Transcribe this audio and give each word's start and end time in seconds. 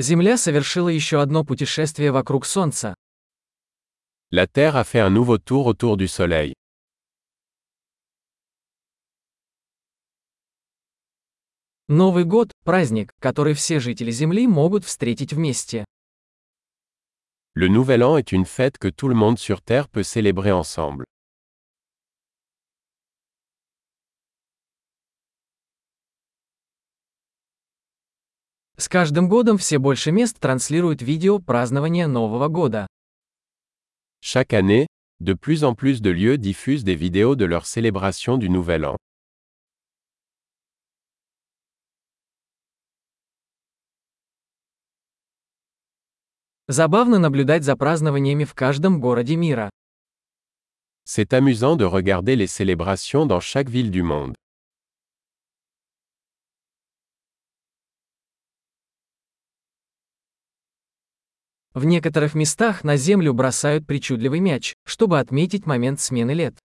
Земля 0.00 0.36
совершила 0.36 0.88
еще 0.88 1.20
одно 1.20 1.44
путешествие 1.44 2.12
вокруг 2.12 2.46
Солнца. 2.46 2.94
La 4.30 4.46
Terre 4.46 4.76
a 4.76 4.84
fait 4.84 5.00
un 5.00 5.10
nouveau 5.10 5.38
tour 5.38 5.66
autour 5.66 5.96
du 5.96 6.06
Soleil. 6.06 6.54
Новый 11.88 12.24
год– 12.24 12.52
праздник, 12.64 13.10
который 13.18 13.54
все 13.54 13.80
жители 13.80 14.12
Земли 14.12 14.46
могут 14.46 14.84
встретить 14.84 15.32
вместе. 15.32 15.84
Le 17.54 17.66
Nouvel 17.66 18.04
An 18.04 18.18
est 18.18 18.30
une 18.30 18.44
fête 18.44 18.78
que 18.78 18.88
tout 18.88 19.08
le 19.08 19.16
monde 19.16 19.40
sur 19.40 19.62
Terre 19.62 19.88
peut 19.88 20.04
célébrer 20.04 20.52
ensemble. 20.52 21.07
С 28.77 28.89
каждым 28.89 29.29
годом 29.29 29.57
все 29.57 29.77
больше 29.77 30.11
мест 30.11 30.39
транслируют 30.39 31.01
видео 31.01 31.39
празднования 31.39 32.07
Нового 32.07 32.47
года. 32.49 32.87
Chaque 34.21 34.53
année, 34.53 34.87
de 35.19 35.35
plus 35.35 35.63
en 35.63 35.73
plus 35.75 36.01
de 36.01 36.09
lieux 36.09 36.37
diffusent 36.37 36.83
des 36.83 36.95
vidéos 36.95 37.35
de 37.35 37.45
leur 37.45 37.65
célébration 37.65 38.37
du 38.37 38.49
Nouvel 38.49 38.85
An. 38.85 38.97
Забавно 46.67 47.19
наблюдать 47.19 47.63
за 47.63 47.75
празднованиями 47.75 48.45
в 48.45 48.53
каждом 48.53 48.99
городе 48.99 49.35
мира. 49.35 49.69
C'est 51.05 51.33
amusant 51.33 51.75
de 51.75 51.85
regarder 51.85 52.35
les 52.35 52.47
célébrations 52.47 53.25
dans 53.25 53.41
chaque 53.41 53.69
ville 53.69 53.91
du 53.91 54.01
monde. 54.03 54.33
В 61.78 61.84
некоторых 61.84 62.34
местах 62.34 62.82
на 62.82 62.96
землю 62.96 63.32
бросают 63.32 63.86
причудливый 63.86 64.40
мяч, 64.40 64.74
чтобы 64.84 65.20
отметить 65.20 65.64
момент 65.64 66.00
смены 66.00 66.32
лет. 66.32 66.58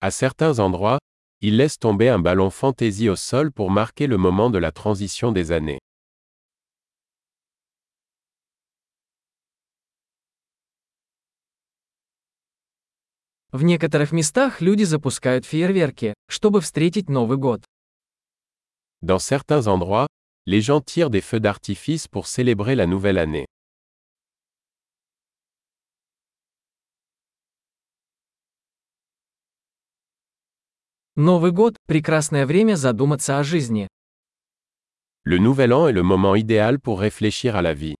À 0.00 0.12
certains 0.12 0.60
endroits, 0.60 1.00
ils 1.40 1.56
laissent 1.56 1.80
tomber 1.80 2.10
un 2.10 2.20
ballon 2.20 2.50
fantaisie 2.50 3.08
au 3.08 3.16
sol 3.16 3.50
pour 3.50 3.68
marquer 3.68 4.06
le 4.06 4.18
moment 4.18 4.50
de 4.50 4.58
la 4.58 4.70
transition 4.70 5.32
des 5.32 5.50
années. 5.50 5.80
В 13.50 13.64
некоторых 13.64 14.12
местах 14.12 14.60
люди 14.60 14.84
запускают 14.84 15.44
фейерверки, 15.44 16.14
чтобы 16.28 16.60
встретить 16.60 17.08
Новый 17.08 17.36
год. 17.36 17.64
Dans 19.02 19.18
certains 19.18 19.66
endroits, 19.66 20.06
les 20.46 20.60
gens 20.60 20.80
tirent 20.80 21.10
des 21.10 21.20
feux 21.20 21.40
d'artifice 21.40 22.08
pour 22.08 22.26
célébrer 22.26 22.74
la 22.74 22.86
nouvelle 22.86 23.18
année. 23.18 23.46
Новый 31.16 31.52
год– 31.52 31.76
прекрасное 31.86 32.46
время 32.46 32.76
задуматься 32.76 33.38
о 33.38 33.44
жизни. 33.44 33.88
Le 35.24 35.38
Nouvel 35.38 35.72
An 35.74 35.86
est 35.88 35.92
le 35.92 36.02
moment 36.02 36.34
idéal 36.34 36.80
pour 36.80 36.98
réfléchir 37.00 37.54
à 37.56 37.62
la 37.62 37.74
vie. 37.74 37.94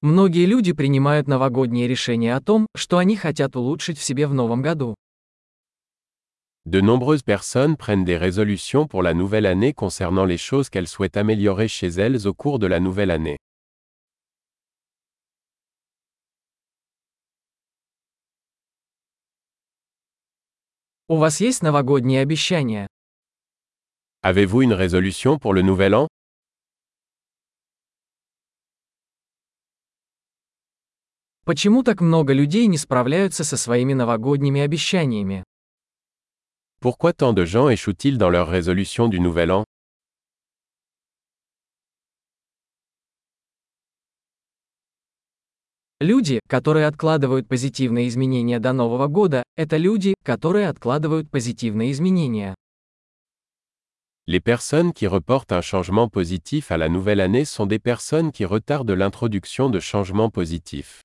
Многие 0.00 0.46
люди 0.46 0.72
принимают 0.72 1.26
новогодние 1.26 1.86
решения 1.88 2.34
о 2.34 2.40
том, 2.40 2.66
что 2.74 2.98
они 2.98 3.16
хотят 3.16 3.56
улучшить 3.56 3.98
в 3.98 4.02
себе 4.02 4.26
в 4.26 4.32
новом 4.32 4.62
году. 4.62 4.94
De 6.65 6.79
nombreuses 6.79 7.23
personnes 7.23 7.75
prennent 7.75 8.03
des 8.03 8.17
résolutions 8.17 8.85
pour 8.87 9.01
la 9.01 9.13
nouvelle 9.15 9.47
année 9.47 9.73
concernant 9.73 10.25
les 10.25 10.37
choses 10.37 10.69
qu'elles 10.69 10.87
souhaitent 10.87 11.17
améliorer 11.17 11.67
chez 11.67 11.87
elles 11.87 12.27
au 12.27 12.33
cours 12.33 12.59
de 12.59 12.67
la 12.67 12.79
nouvelle 12.79 13.09
année. 13.09 13.37
У 21.09 21.17
вас 21.17 21.41
есть 21.41 21.61
новогодние 21.61 22.21
обещания? 22.21 22.87
Avez-vous 24.23 24.61
une 24.61 24.73
résolution 24.73 25.37
pour 25.39 25.53
le 25.53 25.61
Nouvel 25.61 25.93
An 25.95 26.07
Почему 31.43 31.83
так 31.83 31.99
много 32.01 32.33
людей 32.33 32.67
не 32.67 32.77
справляются 32.77 33.43
со 33.43 33.57
своими 33.57 33.93
новогодними 33.93 34.61
обещаниями? 34.61 35.43
Pourquoi 36.85 37.13
tant 37.13 37.33
de 37.33 37.45
gens 37.45 37.69
échouent-ils 37.69 38.17
dans 38.17 38.29
leurs 38.29 38.47
résolutions 38.47 39.07
du 39.07 39.19
Nouvel 39.19 39.51
An 39.51 39.63
Люди, 46.01 46.39
которые 46.49 46.87
откладывают 46.87 47.47
позитивные 47.47 48.07
изменения 48.07 48.59
до 48.59 48.73
Нового 48.73 49.05
года, 49.07 49.43
это 49.55 49.77
люди, 49.77 50.15
которые 50.23 50.67
откладывают 50.67 51.29
позитивные 51.29 51.91
изменения. 51.91 52.55
Les 54.25 54.39
personnes 54.39 54.93
qui 54.93 55.05
reportent 55.05 55.51
un 55.51 55.61
changement 55.61 56.07
positif 56.07 56.71
à 56.71 56.77
la 56.77 56.89
nouvelle 56.89 57.21
année 57.21 57.45
sont 57.45 57.67
des 57.67 57.77
personnes 57.79 58.31
qui 58.31 58.45
retardent 58.45 58.89
l'introduction 58.89 59.69
de 59.69 59.79
changements 59.79 60.31
positifs. 60.31 61.01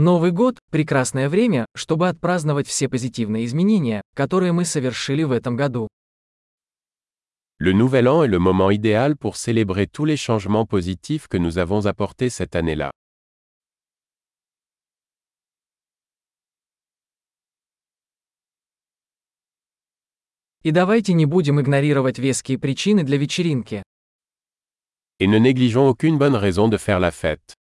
Новый 0.00 0.30
год– 0.30 0.58
прекрасное 0.70 1.28
время, 1.28 1.66
чтобы 1.76 2.08
отпраздновать 2.08 2.66
все 2.66 2.88
позитивные 2.88 3.44
изменения, 3.44 4.00
которые 4.14 4.50
мы 4.50 4.64
совершили 4.64 5.24
в 5.24 5.30
этом 5.30 5.56
году. 5.56 5.88
Le 7.58 7.74
Nouvel 7.74 8.08
An 8.08 8.24
est 8.24 8.28
le 8.28 8.38
moment 8.38 8.70
idéal 8.70 9.14
pour 9.18 9.36
célébrer 9.36 9.86
tous 9.86 10.06
les 10.06 10.16
changements 10.16 10.64
positifs 10.64 11.28
que 11.28 11.36
nous 11.36 11.58
avons 11.58 11.84
apportés 11.84 12.30
cette 12.30 12.56
année-là. 12.56 12.90
И 20.62 20.70
давайте 20.70 21.12
не 21.12 21.26
будем 21.26 21.60
игнорировать 21.60 22.18
веские 22.18 22.58
причины 22.58 23.04
для 23.04 23.18
вечеринки. 23.18 23.82
Et 25.18 25.26
ne 25.26 25.36
négligeons 25.36 25.88
aucune 25.88 26.16
bonne 26.16 26.36
raison 26.36 26.68
de 26.68 26.78
faire 26.78 27.00
la 27.00 27.10
fête. 27.10 27.59